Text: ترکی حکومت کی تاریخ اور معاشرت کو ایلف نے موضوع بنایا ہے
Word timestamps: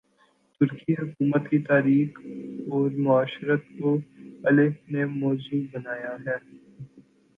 ترکی 0.61 0.93
حکومت 0.93 1.49
کی 1.49 1.59
تاریخ 1.63 2.17
اور 2.71 2.89
معاشرت 2.99 3.63
کو 3.79 3.95
ایلف 4.43 4.91
نے 4.91 5.05
موضوع 5.13 5.61
بنایا 5.73 6.15
ہے 6.25 6.37